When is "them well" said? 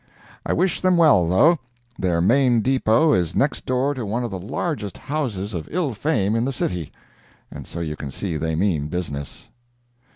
0.81-1.27